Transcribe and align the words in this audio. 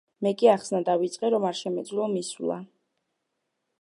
მე 0.25 0.29
კი 0.41 0.47
ახსნა 0.53 0.79
დავიწყე, 0.87 1.29
რომ 1.35 1.45
არ 1.49 1.59
შემეძლო 1.59 2.07
მისვლა. 2.15 2.59